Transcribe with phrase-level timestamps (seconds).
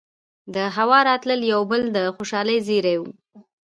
[0.55, 3.09] دهوا راتلل يو بل د خوشالۍ زېرے وو